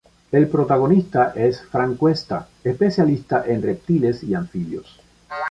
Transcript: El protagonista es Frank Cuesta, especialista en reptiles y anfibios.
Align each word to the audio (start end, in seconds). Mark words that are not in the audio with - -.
El 0.31 0.47
protagonista 0.49 1.31
es 1.35 1.61
Frank 1.61 1.95
Cuesta, 1.95 2.47
especialista 2.63 3.43
en 3.45 3.61
reptiles 3.61 4.23
y 4.23 4.33
anfibios. 4.33 4.99